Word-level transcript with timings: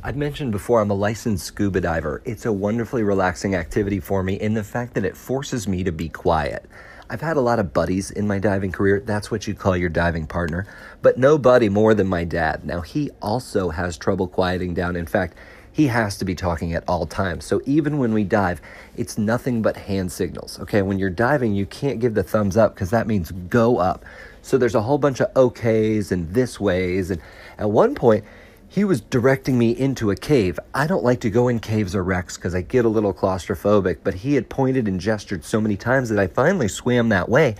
I've 0.00 0.16
mentioned 0.16 0.52
before 0.52 0.80
I'm 0.80 0.90
a 0.90 0.94
licensed 0.94 1.44
scuba 1.44 1.80
diver. 1.80 2.22
It's 2.24 2.46
a 2.46 2.52
wonderfully 2.52 3.02
relaxing 3.02 3.56
activity 3.56 3.98
for 3.98 4.22
me 4.22 4.34
in 4.34 4.54
the 4.54 4.62
fact 4.62 4.94
that 4.94 5.04
it 5.04 5.16
forces 5.16 5.66
me 5.66 5.82
to 5.82 5.90
be 5.90 6.08
quiet. 6.08 6.64
I've 7.10 7.20
had 7.20 7.36
a 7.36 7.40
lot 7.40 7.58
of 7.58 7.72
buddies 7.72 8.12
in 8.12 8.24
my 8.26 8.38
diving 8.38 8.70
career. 8.70 9.00
That's 9.00 9.32
what 9.32 9.48
you 9.48 9.54
call 9.54 9.76
your 9.76 9.88
diving 9.88 10.28
partner. 10.28 10.68
But 11.02 11.18
no 11.18 11.36
buddy 11.36 11.68
more 11.68 11.94
than 11.94 12.06
my 12.06 12.22
dad. 12.22 12.64
Now, 12.64 12.80
he 12.80 13.10
also 13.20 13.70
has 13.70 13.98
trouble 13.98 14.28
quieting 14.28 14.72
down. 14.72 14.94
In 14.94 15.06
fact, 15.06 15.36
he 15.72 15.88
has 15.88 16.16
to 16.18 16.24
be 16.24 16.34
talking 16.36 16.74
at 16.74 16.84
all 16.86 17.04
times. 17.04 17.44
So 17.44 17.60
even 17.66 17.98
when 17.98 18.12
we 18.12 18.22
dive, 18.22 18.60
it's 18.96 19.18
nothing 19.18 19.62
but 19.62 19.76
hand 19.76 20.12
signals. 20.12 20.60
Okay, 20.60 20.82
when 20.82 21.00
you're 21.00 21.10
diving, 21.10 21.54
you 21.54 21.66
can't 21.66 21.98
give 21.98 22.14
the 22.14 22.22
thumbs 22.22 22.56
up 22.56 22.74
because 22.74 22.90
that 22.90 23.08
means 23.08 23.32
go 23.32 23.78
up. 23.78 24.04
So 24.42 24.58
there's 24.58 24.76
a 24.76 24.82
whole 24.82 24.98
bunch 24.98 25.20
of 25.20 25.32
okays 25.34 26.12
and 26.12 26.32
this 26.32 26.60
ways. 26.60 27.10
And 27.10 27.20
at 27.58 27.70
one 27.70 27.96
point, 27.96 28.24
he 28.70 28.84
was 28.84 29.00
directing 29.00 29.58
me 29.58 29.70
into 29.70 30.10
a 30.10 30.16
cave. 30.16 30.60
I 30.74 30.86
don't 30.86 31.02
like 31.02 31.20
to 31.20 31.30
go 31.30 31.48
in 31.48 31.58
caves 31.58 31.94
or 31.94 32.04
wrecks 32.04 32.36
because 32.36 32.54
I 32.54 32.60
get 32.60 32.84
a 32.84 32.88
little 32.88 33.14
claustrophobic, 33.14 33.98
but 34.04 34.14
he 34.14 34.34
had 34.34 34.50
pointed 34.50 34.86
and 34.86 35.00
gestured 35.00 35.42
so 35.44 35.60
many 35.60 35.76
times 35.76 36.10
that 36.10 36.18
I 36.18 36.26
finally 36.26 36.68
swam 36.68 37.08
that 37.08 37.30
way. 37.30 37.56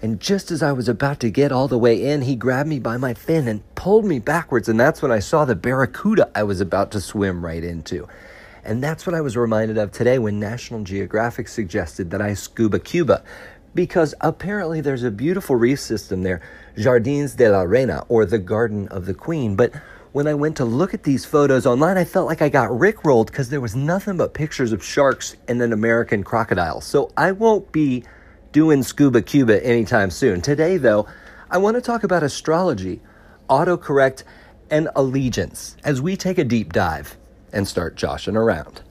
And 0.00 0.20
just 0.20 0.50
as 0.50 0.62
I 0.62 0.72
was 0.72 0.88
about 0.88 1.20
to 1.20 1.30
get 1.30 1.52
all 1.52 1.68
the 1.68 1.76
way 1.76 2.10
in, 2.10 2.22
he 2.22 2.34
grabbed 2.34 2.68
me 2.68 2.78
by 2.78 2.96
my 2.96 3.12
fin 3.12 3.46
and 3.46 3.62
pulled 3.74 4.06
me 4.06 4.20
backwards. 4.20 4.68
And 4.68 4.80
that's 4.80 5.02
when 5.02 5.12
I 5.12 5.18
saw 5.18 5.44
the 5.44 5.54
barracuda 5.54 6.30
I 6.34 6.44
was 6.44 6.60
about 6.60 6.92
to 6.92 7.00
swim 7.00 7.44
right 7.44 7.62
into. 7.62 8.08
And 8.64 8.82
that's 8.82 9.06
what 9.06 9.14
I 9.14 9.20
was 9.20 9.36
reminded 9.36 9.76
of 9.76 9.92
today 9.92 10.18
when 10.18 10.40
National 10.40 10.82
Geographic 10.82 11.48
suggested 11.48 12.10
that 12.10 12.22
I 12.22 12.34
scuba 12.34 12.78
Cuba. 12.78 13.22
Because 13.74 14.14
apparently 14.20 14.80
there's 14.80 15.02
a 15.02 15.10
beautiful 15.10 15.56
reef 15.56 15.80
system 15.80 16.22
there, 16.22 16.40
Jardins 16.76 17.34
de 17.34 17.50
la 17.50 17.62
Reina, 17.62 18.04
or 18.08 18.24
the 18.24 18.38
Garden 18.38 18.88
of 18.88 19.04
the 19.06 19.14
Queen. 19.14 19.56
But 19.56 19.72
when 20.12 20.26
I 20.26 20.34
went 20.34 20.56
to 20.56 20.64
look 20.64 20.94
at 20.94 21.02
these 21.02 21.24
photos 21.24 21.66
online, 21.66 21.96
I 21.98 22.04
felt 22.04 22.26
like 22.26 22.40
I 22.40 22.48
got 22.48 22.70
rickrolled 22.70 23.26
because 23.26 23.50
there 23.50 23.60
was 23.60 23.76
nothing 23.76 24.16
but 24.16 24.34
pictures 24.34 24.72
of 24.72 24.84
sharks 24.84 25.36
and 25.48 25.60
an 25.60 25.72
American 25.72 26.24
crocodile. 26.24 26.80
So 26.80 27.12
I 27.16 27.32
won't 27.32 27.70
be 27.72 28.04
doing 28.52 28.82
Scuba 28.82 29.22
Cuba 29.22 29.64
anytime 29.64 30.10
soon. 30.10 30.40
Today, 30.40 30.76
though, 30.78 31.06
I 31.50 31.58
want 31.58 31.76
to 31.76 31.80
talk 31.80 32.04
about 32.04 32.22
astrology, 32.22 33.00
autocorrect, 33.50 34.24
and 34.70 34.88
allegiance 34.96 35.76
as 35.84 36.00
we 36.00 36.16
take 36.16 36.38
a 36.38 36.44
deep 36.44 36.72
dive 36.72 37.16
and 37.52 37.66
start 37.66 37.96
joshing 37.96 38.36
around. 38.36 38.82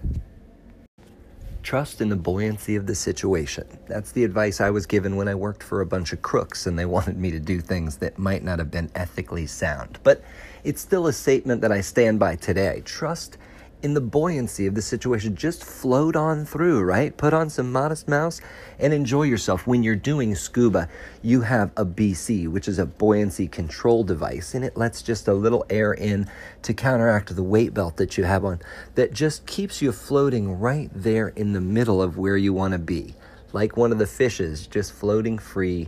Trust 1.68 2.00
in 2.00 2.08
the 2.08 2.16
buoyancy 2.16 2.78
of 2.78 2.88
the 2.88 2.96
situation. 2.96 3.68
That's 3.90 4.14
the 4.14 4.24
advice 4.24 4.62
I 4.62 4.70
was 4.70 4.86
given 4.86 5.18
when 5.18 5.28
I 5.28 5.36
worked 5.36 5.62
for 5.62 5.82
a 5.82 5.86
bunch 5.86 6.14
of 6.14 6.22
crooks 6.22 6.66
and 6.66 6.80
they 6.80 6.86
wanted 6.96 7.18
me 7.18 7.30
to 7.32 7.42
do 7.42 7.60
things 7.60 7.98
that 7.98 8.18
might 8.18 8.42
not 8.42 8.60
have 8.60 8.72
been 8.72 8.90
ethically 8.96 9.48
sound. 9.48 10.00
But 10.02 10.24
it's 10.64 10.80
still 10.80 11.08
a 11.08 11.12
statement 11.12 11.60
that 11.60 11.74
I 11.74 11.82
stand 11.82 12.22
by 12.22 12.38
today. 12.38 12.84
Trust 12.86 13.38
in 13.84 13.94
the 13.94 14.02
buoyancy 14.02 14.66
of 14.66 14.76
the 14.76 14.82
situation. 14.82 15.36
Just 15.36 15.64
float 15.64 16.16
on 16.16 16.46
through, 16.46 16.82
right? 16.82 17.16
Put 17.16 17.34
on 17.34 17.50
some 17.50 17.72
Modest 17.72 18.08
Mouse 18.08 18.42
and 18.80 18.94
enjoy 18.94 19.24
yourself. 19.24 19.68
When 19.68 19.84
you're 19.84 19.96
doing 19.96 20.34
scuba, 20.36 20.90
you 21.22 21.42
have 21.42 21.72
a 21.78 21.86
BC, 21.86 22.48
which 22.48 22.68
is 22.68 22.80
a 22.80 22.86
buoyancy 22.86 23.48
control 23.48 24.04
device, 24.04 24.54
and 24.56 24.66
it 24.66 24.78
lets 24.78 25.02
just 25.02 25.28
a 25.28 25.34
little 25.34 25.66
air 25.70 25.94
in 25.94 26.28
to 26.64 26.74
counteract 26.74 27.36
the 27.36 27.44
weight 27.44 27.74
belt 27.74 27.98
that 27.98 28.18
you 28.18 28.24
have 28.24 28.44
on 28.44 28.60
that 28.96 29.14
just 29.14 29.46
keeps 29.46 29.82
you 29.82 29.92
floating 29.92 30.60
right 30.60 30.90
there 30.94 31.30
in 31.30 31.54
the 31.54 31.62
middle 31.62 32.02
of 32.02 32.18
where 32.18 32.38
you 32.38 32.54
want 32.54 32.72
to 32.74 32.80
be, 32.80 33.14
like 33.54 33.78
one 33.78 33.92
of 33.92 34.00
the 34.00 34.08
fishes 34.08 34.68
just 34.68 34.92
floating 34.92 35.38
free 35.38 35.88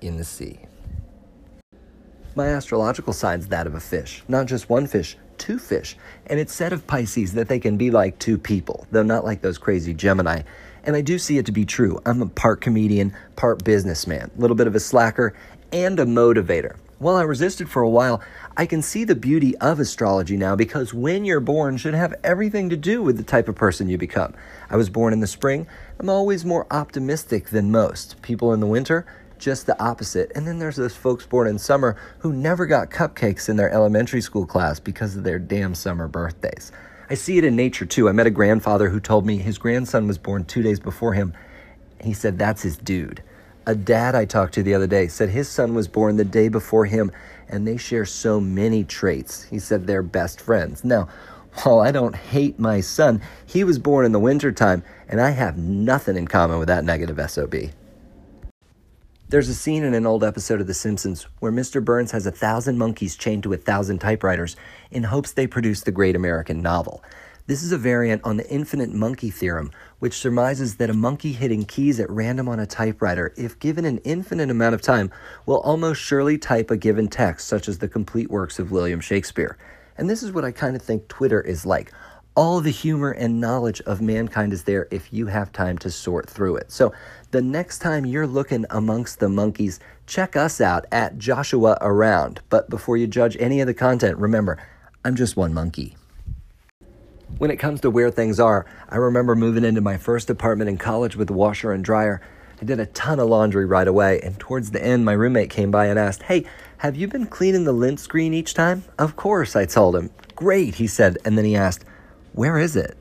in 0.00 0.18
the 0.18 0.24
sea. 0.24 0.60
My 2.34 2.48
astrological 2.48 3.12
side's 3.12 3.48
that 3.48 3.66
of 3.66 3.74
a 3.74 3.80
fish, 3.80 4.22
not 4.26 4.46
just 4.46 4.70
one 4.70 4.86
fish, 4.86 5.18
two 5.42 5.58
fish. 5.58 5.96
And 6.26 6.38
it's 6.38 6.54
said 6.54 6.72
of 6.72 6.86
Pisces 6.86 7.32
that 7.32 7.48
they 7.48 7.58
can 7.58 7.76
be 7.76 7.90
like 7.90 8.16
two 8.20 8.38
people, 8.38 8.86
though 8.92 9.02
not 9.02 9.24
like 9.24 9.40
those 9.40 9.58
crazy 9.58 9.92
Gemini. 9.92 10.42
And 10.84 10.94
I 10.94 11.00
do 11.00 11.18
see 11.18 11.36
it 11.36 11.46
to 11.46 11.52
be 11.52 11.64
true. 11.64 12.00
I'm 12.06 12.22
a 12.22 12.26
part 12.26 12.60
comedian, 12.60 13.12
part 13.34 13.64
businessman, 13.64 14.30
a 14.36 14.40
little 14.40 14.54
bit 14.54 14.68
of 14.68 14.76
a 14.76 14.80
slacker, 14.80 15.34
and 15.72 15.98
a 15.98 16.04
motivator. 16.04 16.76
While 17.00 17.16
I 17.16 17.22
resisted 17.22 17.68
for 17.68 17.82
a 17.82 17.90
while, 17.90 18.22
I 18.56 18.66
can 18.66 18.82
see 18.82 19.02
the 19.02 19.16
beauty 19.16 19.56
of 19.58 19.80
astrology 19.80 20.36
now 20.36 20.54
because 20.54 20.94
when 20.94 21.24
you're 21.24 21.40
born 21.40 21.76
should 21.76 21.94
have 21.94 22.14
everything 22.22 22.70
to 22.70 22.76
do 22.76 23.02
with 23.02 23.16
the 23.16 23.24
type 23.24 23.48
of 23.48 23.56
person 23.56 23.88
you 23.88 23.98
become. 23.98 24.34
I 24.70 24.76
was 24.76 24.90
born 24.90 25.12
in 25.12 25.18
the 25.18 25.26
spring. 25.26 25.66
I'm 25.98 26.08
always 26.08 26.44
more 26.44 26.68
optimistic 26.70 27.46
than 27.46 27.72
most. 27.72 28.22
People 28.22 28.52
in 28.52 28.60
the 28.60 28.68
winter, 28.68 29.04
just 29.42 29.66
the 29.66 29.82
opposite. 29.82 30.30
And 30.34 30.46
then 30.46 30.58
there's 30.58 30.76
those 30.76 30.94
folks 30.94 31.26
born 31.26 31.48
in 31.48 31.58
summer 31.58 31.96
who 32.20 32.32
never 32.32 32.64
got 32.64 32.90
cupcakes 32.90 33.48
in 33.48 33.56
their 33.56 33.70
elementary 33.70 34.20
school 34.20 34.46
class 34.46 34.78
because 34.78 35.16
of 35.16 35.24
their 35.24 35.40
damn 35.40 35.74
summer 35.74 36.06
birthdays. 36.06 36.70
I 37.10 37.14
see 37.14 37.36
it 37.38 37.44
in 37.44 37.56
nature 37.56 37.84
too. 37.84 38.08
I 38.08 38.12
met 38.12 38.28
a 38.28 38.30
grandfather 38.30 38.88
who 38.88 39.00
told 39.00 39.26
me 39.26 39.36
his 39.36 39.58
grandson 39.58 40.06
was 40.06 40.16
born 40.16 40.44
two 40.44 40.62
days 40.62 40.78
before 40.78 41.12
him. 41.12 41.34
He 42.00 42.14
said, 42.14 42.38
That's 42.38 42.62
his 42.62 42.76
dude. 42.76 43.22
A 43.66 43.74
dad 43.74 44.14
I 44.14 44.24
talked 44.24 44.54
to 44.54 44.62
the 44.62 44.74
other 44.74 44.86
day 44.86 45.08
said 45.08 45.28
his 45.28 45.48
son 45.48 45.74
was 45.74 45.88
born 45.88 46.16
the 46.16 46.24
day 46.24 46.48
before 46.48 46.86
him, 46.86 47.12
and 47.48 47.66
they 47.66 47.76
share 47.76 48.04
so 48.04 48.40
many 48.40 48.84
traits. 48.84 49.44
He 49.44 49.58
said 49.58 49.86
they're 49.86 50.02
best 50.02 50.40
friends. 50.40 50.84
Now, 50.84 51.08
while 51.62 51.80
I 51.80 51.92
don't 51.92 52.16
hate 52.16 52.58
my 52.58 52.80
son, 52.80 53.20
he 53.44 53.62
was 53.62 53.78
born 53.78 54.06
in 54.06 54.12
the 54.12 54.18
wintertime, 54.18 54.82
and 55.08 55.20
I 55.20 55.30
have 55.30 55.58
nothing 55.58 56.16
in 56.16 56.26
common 56.26 56.58
with 56.58 56.68
that 56.68 56.84
negative 56.84 57.20
SOB. 57.30 57.54
There's 59.32 59.48
a 59.48 59.54
scene 59.54 59.82
in 59.82 59.94
an 59.94 60.04
old 60.04 60.24
episode 60.24 60.60
of 60.60 60.66
The 60.66 60.74
Simpsons 60.74 61.26
where 61.38 61.50
Mr. 61.50 61.82
Burns 61.82 62.10
has 62.10 62.26
a 62.26 62.30
thousand 62.30 62.76
monkeys 62.76 63.16
chained 63.16 63.44
to 63.44 63.54
a 63.54 63.56
thousand 63.56 64.00
typewriters 64.00 64.56
in 64.90 65.04
hopes 65.04 65.32
they 65.32 65.46
produce 65.46 65.80
the 65.80 65.90
great 65.90 66.14
American 66.14 66.60
novel. 66.60 67.02
This 67.46 67.62
is 67.62 67.72
a 67.72 67.78
variant 67.78 68.20
on 68.24 68.36
the 68.36 68.46
infinite 68.50 68.92
monkey 68.92 69.30
theorem, 69.30 69.70
which 70.00 70.18
surmises 70.18 70.76
that 70.76 70.90
a 70.90 70.92
monkey 70.92 71.32
hitting 71.32 71.64
keys 71.64 71.98
at 71.98 72.10
random 72.10 72.46
on 72.46 72.60
a 72.60 72.66
typewriter, 72.66 73.32
if 73.38 73.58
given 73.58 73.86
an 73.86 74.00
infinite 74.04 74.50
amount 74.50 74.74
of 74.74 74.82
time, 74.82 75.10
will 75.46 75.60
almost 75.60 76.02
surely 76.02 76.36
type 76.36 76.70
a 76.70 76.76
given 76.76 77.08
text, 77.08 77.48
such 77.48 77.70
as 77.70 77.78
the 77.78 77.88
complete 77.88 78.30
works 78.30 78.58
of 78.58 78.70
William 78.70 79.00
Shakespeare. 79.00 79.56
And 79.96 80.10
this 80.10 80.22
is 80.22 80.32
what 80.32 80.44
I 80.44 80.52
kind 80.52 80.76
of 80.76 80.82
think 80.82 81.08
Twitter 81.08 81.40
is 81.40 81.64
like 81.64 81.90
all 82.34 82.60
the 82.60 82.70
humor 82.70 83.10
and 83.10 83.40
knowledge 83.40 83.80
of 83.82 84.00
mankind 84.00 84.52
is 84.52 84.64
there 84.64 84.88
if 84.90 85.12
you 85.12 85.26
have 85.26 85.52
time 85.52 85.76
to 85.78 85.90
sort 85.90 86.28
through 86.28 86.56
it. 86.56 86.72
So, 86.72 86.92
the 87.30 87.42
next 87.42 87.80
time 87.80 88.06
you're 88.06 88.26
looking 88.26 88.64
amongst 88.70 89.18
the 89.20 89.28
monkeys, 89.28 89.80
check 90.06 90.36
us 90.36 90.60
out 90.60 90.86
at 90.90 91.18
Joshing 91.18 91.62
Around. 91.62 92.40
But 92.48 92.70
before 92.70 92.96
you 92.96 93.06
judge 93.06 93.36
any 93.38 93.60
of 93.60 93.66
the 93.66 93.74
content, 93.74 94.18
remember, 94.18 94.58
I'm 95.04 95.14
just 95.14 95.36
one 95.36 95.52
monkey. 95.52 95.96
When 97.38 97.50
it 97.50 97.56
comes 97.56 97.80
to 97.80 97.90
where 97.90 98.10
things 98.10 98.38
are, 98.38 98.66
I 98.88 98.96
remember 98.96 99.34
moving 99.34 99.64
into 99.64 99.80
my 99.80 99.96
first 99.96 100.30
apartment 100.30 100.70
in 100.70 100.78
college 100.78 101.16
with 101.16 101.30
a 101.30 101.34
washer 101.34 101.72
and 101.72 101.84
dryer. 101.84 102.20
I 102.60 102.64
did 102.64 102.78
a 102.78 102.86
ton 102.86 103.18
of 103.18 103.28
laundry 103.28 103.66
right 103.66 103.88
away, 103.88 104.20
and 104.20 104.38
towards 104.38 104.70
the 104.70 104.82
end, 104.82 105.04
my 105.04 105.12
roommate 105.12 105.50
came 105.50 105.70
by 105.70 105.86
and 105.86 105.98
asked, 105.98 106.22
Hey, 106.22 106.44
have 106.78 106.96
you 106.96 107.08
been 107.08 107.26
cleaning 107.26 107.64
the 107.64 107.72
lint 107.72 108.00
screen 108.00 108.32
each 108.32 108.54
time? 108.54 108.84
Of 108.98 109.16
course, 109.16 109.56
I 109.56 109.66
told 109.66 109.96
him. 109.96 110.10
Great, 110.36 110.76
he 110.76 110.86
said, 110.86 111.18
and 111.24 111.36
then 111.36 111.44
he 111.44 111.56
asked, 111.56 111.84
where 112.32 112.58
is 112.58 112.76
it? 112.76 112.96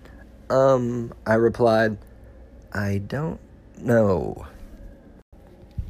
Um, 0.50 1.14
I 1.25 1.36
replied, 1.36 1.97
I 2.74 3.00
don't 3.08 3.40
know. 3.80 4.46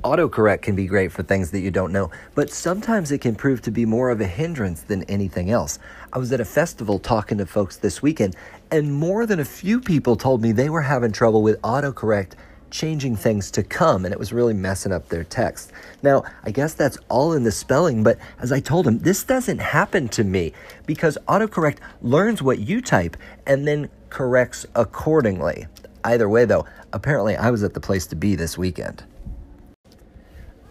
Autocorrect 0.04 0.64
can 0.64 0.76
be 0.76 0.88
great 0.88 1.12
for 1.12 1.22
things 1.22 1.52
that 1.52 1.60
you 1.60 1.70
don't 1.70 1.92
know, 1.92 2.10
but 2.34 2.50
sometimes 2.50 3.12
it 3.12 3.22
can 3.22 3.36
prove 3.36 3.62
to 3.62 3.72
be 3.72 3.86
more 3.86 4.10
of 4.10 4.20
a 4.20 4.26
hindrance 4.26 4.82
than 4.82 5.04
anything 5.04 5.52
else. 5.52 5.78
I 6.12 6.18
was 6.18 6.32
at 6.32 6.40
a 6.40 6.46
festival 6.46 6.98
talking 6.98 7.38
to 7.38 7.46
folks 7.46 7.78
this 7.78 8.02
weekend, 8.02 8.36
and 8.72 8.94
more 8.94 9.28
than 9.28 9.40
a 9.40 9.46
few 9.46 9.80
people 9.80 10.16
told 10.16 10.42
me 10.42 10.52
they 10.52 10.70
were 10.70 10.82
having 10.82 11.12
trouble 11.12 11.44
with 11.44 11.62
autocorrect 11.62 12.34
changing 12.72 13.16
things 13.16 13.52
to 13.52 13.64
come, 13.64 14.06
and 14.06 14.14
it 14.14 14.18
was 14.18 14.34
really 14.34 14.54
messing 14.54 14.92
up 14.92 15.10
their 15.10 15.24
text. 15.24 15.72
Now, 16.02 16.24
I 16.44 16.52
guess 16.52 16.74
that's 16.74 16.98
all 17.10 17.34
in 17.34 17.44
the 17.44 17.52
spelling, 17.52 18.04
but 18.04 18.18
as 18.40 18.52
I 18.52 18.60
told 18.60 18.88
him, 18.88 19.00
this 19.00 19.24
doesn't 19.24 19.60
happen 19.60 20.08
to 20.10 20.24
me 20.24 20.54
because 20.86 21.18
autocorrect 21.28 21.78
learns 22.02 22.42
what 22.42 22.60
you 22.60 22.82
type 22.82 23.16
and 23.46 23.68
then 23.68 23.90
corrects 24.10 24.66
accordingly. 24.76 25.68
Either 26.04 26.28
way, 26.28 26.46
though, 26.46 26.66
apparently 26.94 27.36
I 27.36 27.52
was 27.52 27.64
at 27.64 27.74
the 27.74 27.80
place 27.80 28.08
to 28.08 28.16
be 28.16 28.36
this 28.36 28.58
weekend. 28.58 29.04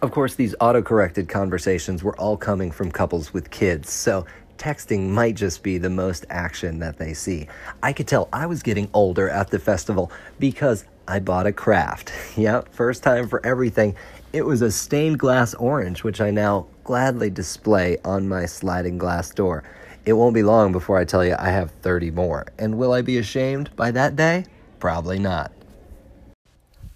Of 0.01 0.11
course, 0.11 0.35
these 0.35 0.55
auto-corrected 0.59 1.29
conversations 1.29 2.03
were 2.03 2.17
all 2.17 2.35
coming 2.35 2.71
from 2.71 2.91
couples 2.91 3.33
with 3.33 3.51
kids, 3.51 3.91
so 3.91 4.25
texting 4.57 5.09
might 5.09 5.35
just 5.35 5.63
be 5.63 5.77
the 5.77 5.89
most 5.89 6.25
action 6.29 6.79
that 6.79 6.97
they 6.97 7.13
see. 7.13 7.47
I 7.81 7.93
could 7.93 8.07
tell 8.07 8.27
I 8.33 8.45
was 8.45 8.61
getting 8.61 8.89
older 8.93 9.29
at 9.29 9.49
the 9.49 9.59
festival 9.59 10.11
because 10.39 10.85
I 11.11 11.19
bought 11.19 11.45
a 11.45 11.51
craft. 11.51 12.13
yep, 12.37 12.73
first 12.73 13.03
time 13.03 13.27
for 13.27 13.45
everything. 13.45 13.97
It 14.31 14.45
was 14.45 14.61
a 14.61 14.71
stained 14.71 15.19
glass 15.19 15.53
orange, 15.55 16.05
which 16.05 16.21
I 16.21 16.31
now 16.31 16.67
gladly 16.85 17.29
display 17.29 17.97
on 18.05 18.29
my 18.29 18.45
sliding 18.45 18.97
glass 18.97 19.29
door. 19.31 19.65
It 20.05 20.13
won't 20.13 20.33
be 20.33 20.41
long 20.41 20.71
before 20.71 20.97
I 20.97 21.03
tell 21.03 21.25
you 21.25 21.35
I 21.37 21.49
have 21.49 21.71
30 21.81 22.11
more. 22.11 22.45
And 22.57 22.77
will 22.77 22.93
I 22.93 23.01
be 23.01 23.17
ashamed 23.17 23.75
by 23.75 23.91
that 23.91 24.15
day? 24.15 24.45
Probably 24.79 25.19
not. 25.19 25.51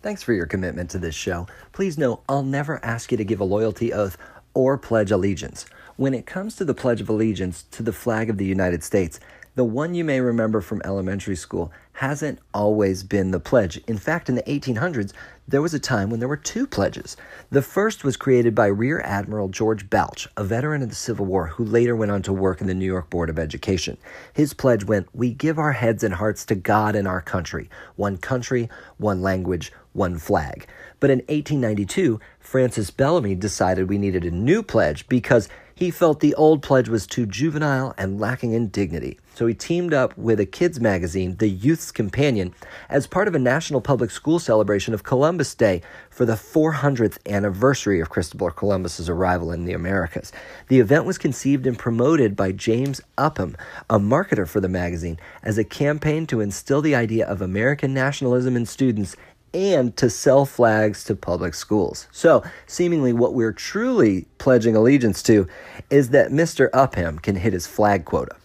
Thanks 0.01 0.23
for 0.23 0.31
your 0.31 0.45
commitment 0.45 0.89
to 0.91 0.97
this 0.97 1.13
show. 1.15 1.45
Please 1.73 1.97
know 1.97 2.21
I'll 2.29 2.41
never 2.41 2.83
ask 2.85 3.11
you 3.11 3.17
to 3.17 3.25
give 3.25 3.41
a 3.41 3.43
loyalty 3.43 3.91
oath 3.91 4.17
or 4.53 4.77
pledge 4.77 5.11
allegiance. 5.11 5.65
When 5.97 6.13
it 6.13 6.25
comes 6.25 6.55
to 6.55 6.63
the 6.63 6.73
Pledge 6.73 7.01
of 7.01 7.09
Allegiance 7.09 7.63
to 7.71 7.83
the 7.83 7.91
flag 7.91 8.29
of 8.29 8.37
the 8.37 8.45
United 8.45 8.81
States, 8.81 9.19
The 9.55 9.63
one 9.63 9.93
you 9.93 10.03
may 10.03 10.19
remember 10.19 10.59
from 10.59 10.81
elementary 10.83 11.37
school 11.37 11.71
hasn't 11.95 12.39
always 12.53 13.03
been 13.03 13.31
the 13.31 13.39
pledge. 13.39 13.77
In 13.87 13.97
fact, 13.97 14.27
in 14.27 14.35
the 14.35 14.43
1800s, 14.43 15.13
there 15.47 15.61
was 15.61 15.73
a 15.73 15.79
time 15.79 16.09
when 16.09 16.19
there 16.19 16.27
were 16.27 16.35
two 16.35 16.67
pledges. 16.67 17.15
The 17.51 17.61
first 17.61 18.03
was 18.03 18.17
created 18.17 18.53
by 18.53 18.65
Rear 18.65 18.99
Admiral 19.01 19.47
George 19.47 19.89
Balch, 19.89 20.27
a 20.35 20.43
veteran 20.43 20.81
of 20.81 20.89
the 20.89 20.95
Civil 20.95 21.25
War 21.25 21.47
who 21.47 21.63
later 21.63 21.95
went 21.95 22.11
on 22.11 22.21
to 22.23 22.33
work 22.33 22.59
in 22.59 22.67
the 22.67 22.73
New 22.73 22.85
York 22.85 23.09
Board 23.09 23.29
of 23.29 23.39
Education. 23.39 23.97
His 24.33 24.53
pledge 24.53 24.83
went, 24.83 25.07
We 25.13 25.31
give 25.31 25.57
our 25.57 25.71
heads 25.71 26.03
and 26.03 26.15
hearts 26.15 26.45
to 26.47 26.55
God 26.55 26.95
and 26.95 27.07
our 27.07 27.21
country. 27.21 27.69
One 27.95 28.17
country, 28.17 28.69
one 28.97 29.21
language, 29.21 29.71
one 29.93 30.17
flag. 30.17 30.67
But 30.99 31.11
in 31.11 31.19
1892, 31.19 32.19
Francis 32.39 32.91
Bellamy 32.91 33.35
decided 33.35 33.87
we 33.87 33.97
needed 33.97 34.25
a 34.25 34.31
new 34.31 34.63
pledge 34.63 35.07
because 35.07 35.47
he 35.75 35.91
felt 35.91 36.21
the 36.21 36.35
old 36.35 36.61
pledge 36.61 36.87
was 36.87 37.05
too 37.05 37.25
juvenile 37.25 37.93
and 37.97 38.19
lacking 38.19 38.53
in 38.53 38.69
dignity. 38.69 39.19
So 39.33 39.45
he 39.45 39.53
teamed 39.53 39.93
up 39.93 40.17
with 40.17 40.39
a 40.39 40.45
kids 40.45 40.79
magazine, 40.79 41.35
The 41.35 41.49
Youth's 41.85 41.91
Companion, 41.91 42.55
as 42.89 43.05
part 43.05 43.27
of 43.27 43.35
a 43.35 43.39
national 43.39 43.79
public 43.79 44.09
school 44.09 44.39
celebration 44.39 44.95
of 44.95 45.03
Columbus 45.03 45.53
Day 45.53 45.83
for 46.09 46.25
the 46.25 46.33
400th 46.33 47.19
anniversary 47.27 47.99
of 47.99 48.09
Christopher 48.09 48.49
Columbus's 48.49 49.07
arrival 49.07 49.51
in 49.51 49.65
the 49.65 49.73
Americas. 49.73 50.31
The 50.67 50.79
event 50.79 51.05
was 51.05 51.19
conceived 51.19 51.67
and 51.67 51.77
promoted 51.77 52.35
by 52.35 52.53
James 52.53 53.01
Upham, 53.19 53.55
a 53.87 53.99
marketer 53.99 54.47
for 54.47 54.59
the 54.59 54.67
magazine, 54.67 55.19
as 55.43 55.59
a 55.59 55.63
campaign 55.63 56.25
to 56.25 56.41
instill 56.41 56.81
the 56.81 56.95
idea 56.95 57.27
of 57.27 57.39
American 57.39 57.93
nationalism 57.93 58.55
in 58.55 58.65
students 58.65 59.15
and 59.53 59.95
to 59.97 60.09
sell 60.09 60.47
flags 60.47 61.03
to 61.03 61.15
public 61.15 61.53
schools. 61.53 62.07
So, 62.11 62.43
seemingly, 62.65 63.13
what 63.13 63.35
we're 63.35 63.53
truly 63.53 64.25
pledging 64.39 64.75
allegiance 64.75 65.21
to 65.23 65.47
is 65.91 66.09
that 66.09 66.31
Mr. 66.31 66.67
Upham 66.73 67.19
can 67.19 67.35
hit 67.35 67.53
his 67.53 67.67
flag 67.67 68.05
quota. 68.05 68.35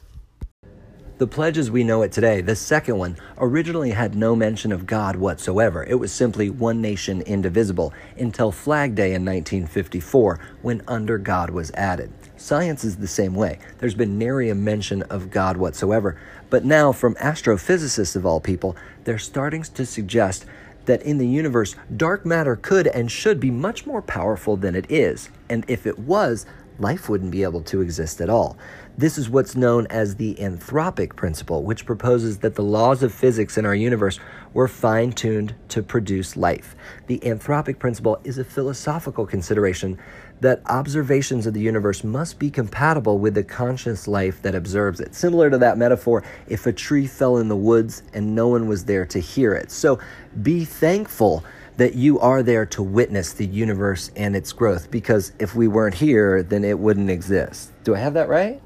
The 1.20 1.26
pledge 1.26 1.58
as 1.58 1.70
we 1.70 1.84
know 1.84 2.00
it 2.00 2.12
today, 2.12 2.40
the 2.40 2.56
second 2.56 2.96
one, 2.96 3.14
originally 3.36 3.90
had 3.90 4.14
no 4.14 4.34
mention 4.34 4.72
of 4.72 4.86
God 4.86 5.16
whatsoever. 5.16 5.84
It 5.84 5.96
was 5.96 6.10
simply 6.12 6.48
one 6.48 6.80
nation 6.80 7.20
indivisible 7.20 7.92
until 8.16 8.50
Flag 8.50 8.94
Day 8.94 9.08
in 9.08 9.22
1954 9.26 10.40
when 10.62 10.80
under 10.88 11.18
God 11.18 11.50
was 11.50 11.72
added. 11.72 12.10
Science 12.38 12.84
is 12.84 12.96
the 12.96 13.06
same 13.06 13.34
way. 13.34 13.58
There's 13.80 13.94
been 13.94 14.16
nary 14.16 14.48
a 14.48 14.54
mention 14.54 15.02
of 15.02 15.30
God 15.30 15.58
whatsoever. 15.58 16.18
But 16.48 16.64
now, 16.64 16.90
from 16.90 17.14
astrophysicists 17.16 18.16
of 18.16 18.24
all 18.24 18.40
people, 18.40 18.74
they're 19.04 19.18
starting 19.18 19.62
to 19.62 19.84
suggest 19.84 20.46
that 20.86 21.02
in 21.02 21.18
the 21.18 21.28
universe, 21.28 21.76
dark 21.94 22.24
matter 22.24 22.56
could 22.56 22.86
and 22.86 23.12
should 23.12 23.40
be 23.40 23.50
much 23.50 23.84
more 23.84 24.00
powerful 24.00 24.56
than 24.56 24.74
it 24.74 24.90
is. 24.90 25.28
And 25.50 25.66
if 25.68 25.86
it 25.86 25.98
was, 25.98 26.46
life 26.80 27.08
wouldn't 27.08 27.30
be 27.30 27.42
able 27.42 27.62
to 27.62 27.80
exist 27.80 28.20
at 28.20 28.30
all. 28.30 28.56
This 28.98 29.16
is 29.16 29.30
what's 29.30 29.54
known 29.54 29.86
as 29.88 30.16
the 30.16 30.34
anthropic 30.36 31.16
principle, 31.16 31.62
which 31.62 31.86
proposes 31.86 32.38
that 32.38 32.54
the 32.54 32.62
laws 32.62 33.02
of 33.02 33.14
physics 33.14 33.56
in 33.56 33.64
our 33.64 33.74
universe 33.74 34.18
were 34.52 34.68
fine 34.68 35.12
tuned 35.12 35.54
to 35.68 35.82
produce 35.82 36.36
life. 36.36 36.74
The 37.06 37.20
anthropic 37.20 37.78
principle 37.78 38.20
is 38.24 38.38
a 38.38 38.44
philosophical 38.44 39.26
consideration 39.26 39.98
that 40.40 40.62
observations 40.66 41.46
of 41.46 41.54
the 41.54 41.60
universe 41.60 42.02
must 42.02 42.38
be 42.38 42.50
compatible 42.50 43.18
with 43.18 43.34
the 43.34 43.44
conscious 43.44 44.08
life 44.08 44.42
that 44.42 44.54
observes 44.54 44.98
it. 45.00 45.14
Similar 45.14 45.50
to 45.50 45.58
that 45.58 45.78
metaphor, 45.78 46.24
if 46.48 46.66
a 46.66 46.72
tree 46.72 47.06
fell 47.06 47.36
in 47.36 47.48
the 47.48 47.56
woods 47.56 48.02
and 48.12 48.34
no 48.34 48.48
one 48.48 48.66
was 48.66 48.86
there 48.86 49.06
to 49.06 49.20
hear 49.20 49.54
it. 49.54 49.70
So 49.70 49.98
be 50.42 50.64
thankful 50.64 51.44
that 51.76 51.94
you 51.94 52.20
are 52.20 52.42
there 52.42 52.66
to 52.66 52.82
witness 52.82 53.32
the 53.32 53.46
universe 53.46 54.10
and 54.16 54.36
its 54.36 54.52
growth, 54.52 54.90
because 54.90 55.32
if 55.38 55.54
we 55.54 55.68
weren't 55.68 55.94
here, 55.94 56.42
then 56.42 56.64
it 56.64 56.78
wouldn't 56.78 57.10
exist. 57.10 57.72
Do 57.84 57.94
I 57.94 57.98
have 57.98 58.14
that 58.14 58.28
right? 58.28 58.60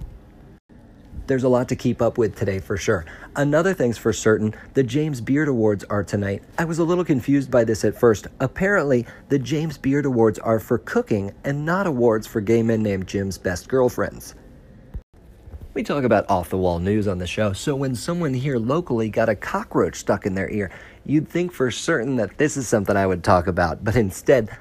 There's 1.27 1.45
a 1.45 1.49
lot 1.49 1.69
to 1.71 1.77
keep 1.77 2.03
up 2.03 2.19
with 2.19 2.37
today 2.37 2.59
for 2.59 2.77
sure. 2.77 3.07
Another 3.35 3.73
thing's 3.73 3.97
for 3.97 4.13
certain 4.13 4.55
the 4.75 4.83
James 4.83 5.23
Beard 5.23 5.49
Awards 5.49 5.83
are 5.85 6.05
tonight. 6.05 6.43
I 6.59 6.67
was 6.67 6.81
a 6.81 6.85
little 6.85 7.05
confused 7.05 7.51
by 7.51 7.65
this 7.65 7.83
at 7.85 7.99
first. 7.99 8.27
Apparently, 8.41 9.07
the 9.31 9.39
James 9.39 9.79
Beard 9.79 10.05
Awards 10.05 10.39
are 10.39 10.61
for 10.61 10.79
cooking 10.79 11.33
and 11.45 11.65
not 11.65 11.87
awards 11.87 12.27
for 12.27 12.43
gay 12.43 12.63
men 12.63 12.83
named 12.83 13.07
Jim's 13.07 13.39
best 13.39 13.69
girlfriends. 13.69 14.35
We 15.75 15.83
talk 15.83 16.05
about 16.05 16.31
off 16.31 16.51
the 16.51 16.57
wall 16.57 16.79
news 16.79 17.09
on 17.09 17.19
the 17.19 17.27
show, 17.27 17.53
so 17.53 17.75
when 17.75 17.97
someone 17.97 18.33
here 18.33 18.59
locally 18.59 19.09
got 19.09 19.29
a 19.29 19.35
cockroach 19.35 19.97
stuck 19.97 20.25
in 20.25 20.37
their 20.37 20.49
ear, 20.49 20.71
you'd 21.05 21.29
think 21.29 21.51
for 21.51 21.69
certain 21.73 22.15
that 22.15 22.39
this 22.39 22.57
is 22.57 22.69
something 22.69 22.97
I 22.97 23.09
would 23.09 23.25
talk 23.25 23.49
about, 23.49 23.83
but 23.83 23.97
instead, 23.97 24.57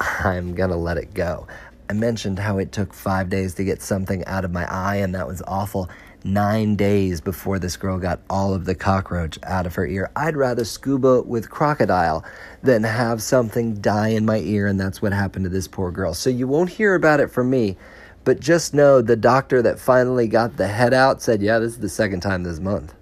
I'm 0.00 0.56
gonna 0.56 0.76
let 0.76 0.96
it 0.96 1.14
go. 1.14 1.46
I 1.88 1.92
mentioned 1.92 2.40
how 2.40 2.58
it 2.58 2.72
took 2.72 2.92
five 2.92 3.30
days 3.30 3.54
to 3.54 3.62
get 3.62 3.82
something 3.82 4.24
out 4.24 4.44
of 4.44 4.50
my 4.50 4.64
eye, 4.68 4.96
and 4.96 5.14
that 5.14 5.28
was 5.28 5.44
awful. 5.46 5.88
Nine 6.24 6.74
days 6.74 7.20
before 7.20 7.60
this 7.60 7.76
girl 7.76 8.00
got 8.00 8.18
all 8.28 8.52
of 8.52 8.64
the 8.64 8.74
cockroach 8.74 9.38
out 9.44 9.64
of 9.64 9.76
her 9.76 9.86
ear. 9.86 10.10
I'd 10.16 10.36
rather 10.36 10.64
scuba 10.64 11.22
with 11.22 11.48
crocodile 11.48 12.24
than 12.64 12.82
have 12.82 13.22
something 13.22 13.80
die 13.80 14.08
in 14.08 14.26
my 14.26 14.38
ear, 14.38 14.66
and 14.66 14.80
that's 14.80 15.00
what 15.00 15.12
happened 15.12 15.44
to 15.44 15.50
this 15.50 15.68
poor 15.68 15.92
girl. 15.92 16.14
So 16.14 16.30
you 16.30 16.48
won't 16.48 16.70
hear 16.70 16.96
about 16.96 17.20
it 17.20 17.30
from 17.30 17.48
me, 17.48 17.76
but 18.24 18.40
just 18.40 18.74
know 18.74 19.00
the 19.00 19.16
doctor 19.16 19.62
that 19.62 19.78
finally 19.78 20.28
got 20.28 20.56
the 20.56 20.68
head 20.68 20.92
out 20.92 21.22
said, 21.22 21.42
Yeah, 21.42 21.58
this 21.58 21.72
is 21.72 21.80
the 21.80 21.88
second 21.88 22.20
time 22.20 22.42
this 22.42 22.60
month. 22.60 22.94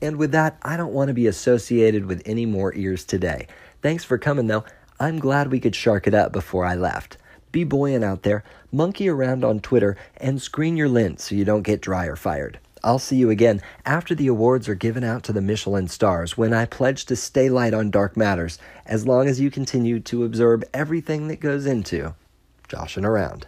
And 0.00 0.16
with 0.16 0.32
that, 0.32 0.58
I 0.62 0.76
don't 0.76 0.92
want 0.92 1.08
to 1.08 1.14
be 1.14 1.26
associated 1.26 2.06
with 2.06 2.22
any 2.26 2.46
more 2.46 2.74
ears 2.74 3.04
today. 3.04 3.46
Thanks 3.80 4.04
for 4.04 4.18
coming, 4.18 4.46
though. 4.48 4.64
I'm 5.00 5.18
glad 5.18 5.50
we 5.50 5.60
could 5.60 5.74
shark 5.74 6.06
it 6.06 6.14
up 6.14 6.32
before 6.32 6.64
I 6.64 6.74
left. 6.74 7.16
Be 7.52 7.64
buoyant 7.64 8.04
out 8.04 8.22
there, 8.22 8.44
monkey 8.72 9.08
around 9.08 9.44
on 9.44 9.60
Twitter, 9.60 9.96
and 10.16 10.42
screen 10.42 10.76
your 10.76 10.88
lint 10.88 11.20
so 11.20 11.34
you 11.34 11.44
don't 11.44 11.62
get 11.62 11.80
dry 11.80 12.06
or 12.06 12.16
fired. 12.16 12.58
I'll 12.82 12.98
see 12.98 13.16
you 13.16 13.30
again 13.30 13.62
after 13.86 14.14
the 14.14 14.26
awards 14.26 14.68
are 14.68 14.74
given 14.74 15.04
out 15.04 15.22
to 15.24 15.32
the 15.32 15.40
Michelin 15.40 15.88
stars 15.88 16.36
when 16.36 16.52
I 16.52 16.66
pledge 16.66 17.06
to 17.06 17.16
stay 17.16 17.48
light 17.48 17.72
on 17.72 17.90
dark 17.90 18.14
matters 18.14 18.58
as 18.84 19.06
long 19.06 19.26
as 19.26 19.40
you 19.40 19.50
continue 19.50 20.00
to 20.00 20.24
observe 20.24 20.64
everything 20.74 21.28
that 21.28 21.40
goes 21.40 21.64
into 21.64 22.14
joshing 22.68 23.06
around. 23.06 23.46